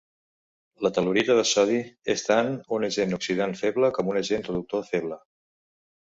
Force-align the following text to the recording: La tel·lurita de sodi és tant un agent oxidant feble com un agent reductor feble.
La 0.85 0.89
tel·lurita 0.93 1.33
de 1.39 1.41
sodi 1.49 1.75
és 2.13 2.23
tant 2.29 2.49
un 2.77 2.87
agent 2.87 3.13
oxidant 3.17 3.53
feble 3.59 3.91
com 3.99 4.09
un 4.15 4.17
agent 4.23 4.47
reductor 4.47 4.83
feble. 4.89 5.19